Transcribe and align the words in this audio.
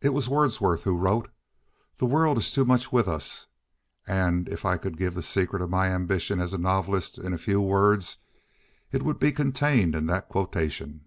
It 0.00 0.14
was 0.14 0.30
Wordsworth 0.30 0.84
who 0.84 0.96
wrote, 0.96 1.30
"The 1.98 2.06
world 2.06 2.38
is 2.38 2.50
too 2.50 2.64
much 2.64 2.90
with 2.90 3.06
us"; 3.06 3.48
and 4.06 4.48
if 4.48 4.64
I 4.64 4.78
could 4.78 4.96
give 4.96 5.12
the 5.12 5.22
secret 5.22 5.60
of 5.60 5.68
my 5.68 5.88
ambition 5.88 6.40
as 6.40 6.54
a 6.54 6.56
novelist 6.56 7.18
in 7.18 7.34
a 7.34 7.36
few 7.36 7.60
words 7.60 8.16
it 8.92 9.02
would 9.02 9.18
be 9.18 9.32
contained 9.32 9.94
in 9.94 10.06
that 10.06 10.30
quotation. 10.30 11.04